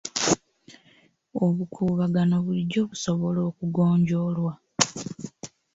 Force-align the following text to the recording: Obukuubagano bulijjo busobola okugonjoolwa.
Obukuubagano 1.45 2.35
bulijjo 2.45 2.81
busobola 2.89 3.39
okugonjoolwa. 3.49 4.53